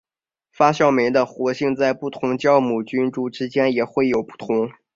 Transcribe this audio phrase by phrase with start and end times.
[0.51, 4.67] 发酵酶的活性在不同的酵母菌株之间也会有不同。